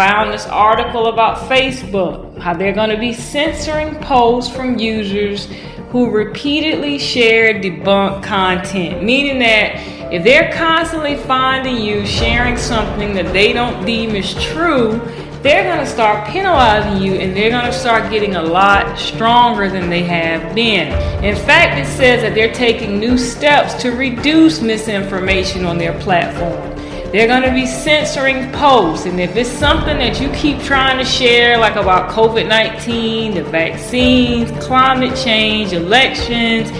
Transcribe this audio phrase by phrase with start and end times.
[0.00, 5.46] found this article about Facebook, how they're going to be censoring posts from users
[5.90, 9.74] who repeatedly share debunked content, meaning that
[10.10, 14.92] if they're constantly finding you sharing something that they don't deem is true,
[15.42, 19.68] they're going to start penalizing you and they're going to start getting a lot stronger
[19.68, 20.88] than they have been.
[21.22, 26.79] In fact, it says that they're taking new steps to reduce misinformation on their platform.
[27.12, 31.04] They're going to be censoring posts, and if it's something that you keep trying to
[31.04, 36.70] share, like about COVID 19, the vaccines, climate change, elections,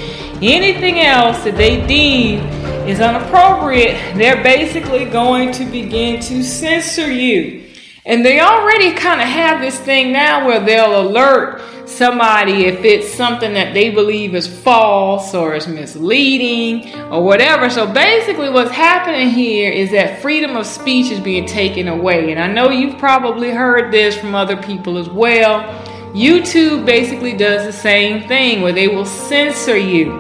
[0.41, 2.39] anything else that they deem
[2.87, 7.67] is inappropriate, they're basically going to begin to censor you.
[8.07, 11.61] And they already kind of have this thing now where they'll alert
[11.91, 17.69] somebody if it's something that they believe is false or is misleading or whatever.
[17.69, 22.31] So basically, what's happening here is that freedom of speech is being taken away.
[22.31, 25.63] And I know you've probably heard this from other people as well.
[26.15, 30.13] YouTube basically does the same thing where they will censor you.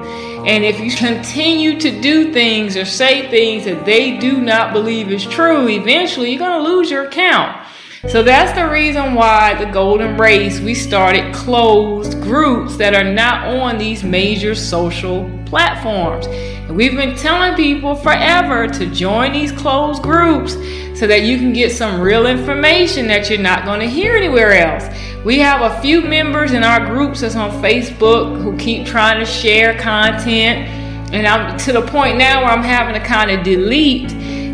[0.47, 5.11] And if you continue to do things or say things that they do not believe
[5.11, 7.67] is true, eventually you're going to lose your account.
[8.09, 13.47] So that's the reason why the Golden Race, we started closed groups that are not
[13.47, 16.27] on these major social platforms.
[16.27, 20.55] And we've been telling people forever to join these closed groups
[20.99, 24.53] so that you can get some real information that you're not going to hear anywhere
[24.53, 24.89] else.
[25.23, 29.27] We have a few members in our groups that's on Facebook who keep trying to
[29.27, 30.71] share content.
[31.13, 34.11] And I'm to the point now where I'm having to kind of delete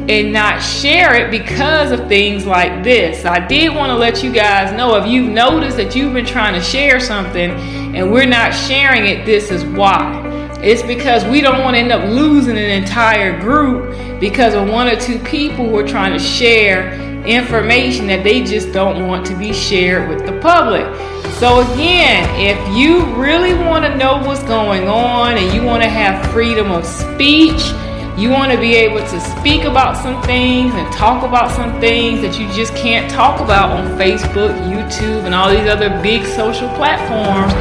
[0.08, 3.24] and not share it because of things like this.
[3.24, 6.54] I did want to let you guys know if you've noticed that you've been trying
[6.54, 7.50] to share something
[7.96, 10.24] and we're not sharing it, this is why.
[10.62, 14.88] It's because we don't want to end up losing an entire group because of one
[14.88, 16.94] or two people who are trying to share
[17.27, 20.84] information that they just don't want to be shared with the public.
[21.34, 25.89] So, again, if you really want to know what's going on and you want to
[25.89, 27.61] have freedom of speech,
[28.16, 32.22] you want to be able to speak about some things and talk about some things
[32.22, 36.68] that you just can't talk about on Facebook, YouTube, and all these other big social
[36.70, 37.52] platforms.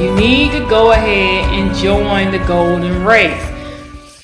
[0.00, 3.40] You need to go ahead and join the Golden Race.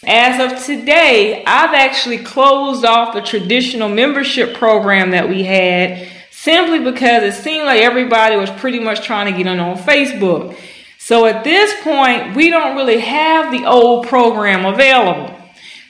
[0.04, 6.80] As of today, I've actually closed off the traditional membership program that we had simply
[6.80, 10.58] because it seemed like everybody was pretty much trying to get on on Facebook.
[10.98, 15.35] So at this point, we don't really have the old program available.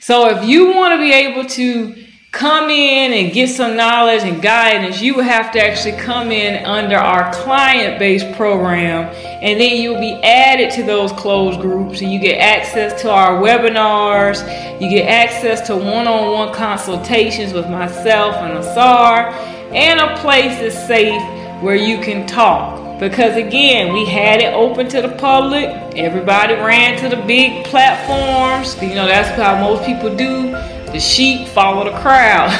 [0.06, 4.40] So if you want to be able to come in and get some knowledge and
[4.40, 9.12] guidance, you will have to actually come in under our client based program
[9.42, 13.42] and then you'll be added to those closed groups and you get access to our
[13.42, 14.44] webinars,
[14.80, 19.30] you get access to one on one consultations with myself and Asar,
[19.74, 21.20] and a place that's safe
[21.64, 22.85] where you can talk.
[22.98, 25.66] Because again, we had it open to the public.
[25.96, 28.74] Everybody ran to the big platforms.
[28.80, 30.52] You know, that's how most people do.
[30.92, 32.50] The sheep follow the crowd.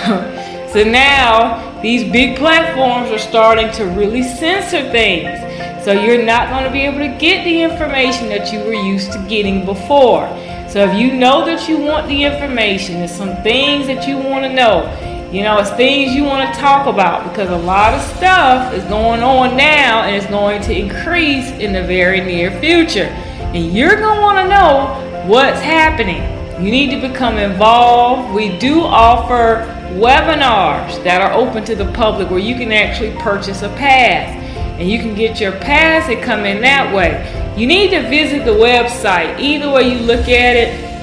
[0.72, 5.40] so now these big platforms are starting to really censor things.
[5.82, 9.12] So you're not going to be able to get the information that you were used
[9.12, 10.28] to getting before.
[10.68, 14.44] So if you know that you want the information, there's some things that you want
[14.44, 18.00] to know you know, it's things you want to talk about because a lot of
[18.16, 23.10] stuff is going on now and it's going to increase in the very near future.
[23.52, 26.22] And you're going to want to know what's happening.
[26.64, 28.34] You need to become involved.
[28.34, 29.66] We do offer
[29.98, 34.34] webinars that are open to the public where you can actually purchase a pass.
[34.80, 37.52] And you can get your pass and come in that way.
[37.60, 39.38] You need to visit the website.
[39.38, 40.95] Either way you look at it,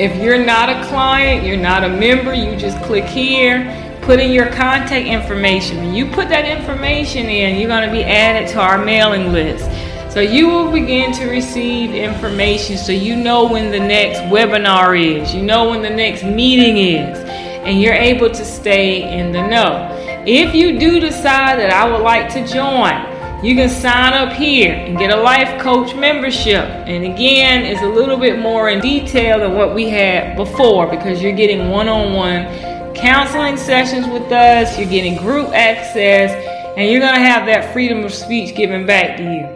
[0.00, 3.66] If you're not a client, you're not a member, you just click here,
[4.00, 5.76] put in your contact information.
[5.76, 9.68] When you put that information in, you're going to be added to our mailing list.
[10.10, 15.34] So you will begin to receive information so you know when the next webinar is,
[15.34, 17.18] you know when the next meeting is,
[17.64, 19.99] and you're able to stay in the know.
[20.26, 24.74] If you do decide that I would like to join, you can sign up here
[24.74, 26.62] and get a life coach membership.
[26.62, 31.22] And again, it's a little bit more in detail than what we had before because
[31.22, 36.32] you're getting one on one counseling sessions with us, you're getting group access,
[36.76, 39.46] and you're going to have that freedom of speech given back to you.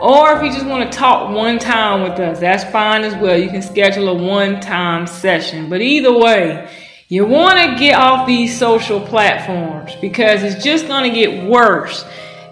[0.00, 3.36] Or if you just want to talk one time with us, that's fine as well.
[3.36, 5.68] You can schedule a one time session.
[5.68, 6.68] But either way,
[7.08, 12.04] you want to get off these social platforms because it's just going to get worse.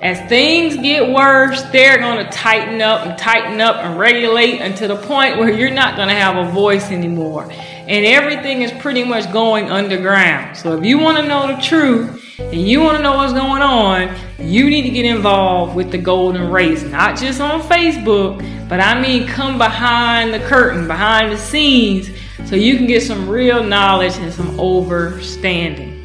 [0.02, 4.88] As things get worse, they're going to tighten up and tighten up and regulate until
[4.88, 7.50] the point where you're not going to have a voice anymore.
[7.50, 10.56] And everything is pretty much going underground.
[10.56, 13.62] So if you want to know the truth and you want to know what's going
[13.62, 16.82] on, you need to get involved with the golden race.
[16.82, 22.10] Not just on Facebook, but I mean come behind the curtain, behind the scenes,
[22.46, 26.00] so you can get some real knowledge and some overstanding.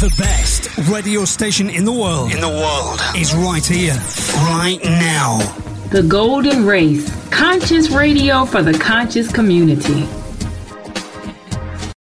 [0.00, 2.32] The best radio station in the world.
[2.32, 3.00] In the world.
[3.16, 3.94] Is right here,
[4.46, 5.38] right now.
[5.90, 7.10] The Golden Race.
[7.30, 10.08] Conscious radio for the conscious community.